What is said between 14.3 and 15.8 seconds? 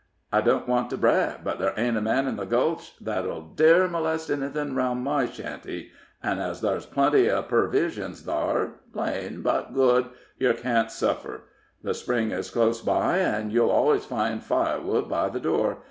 firewood by the door.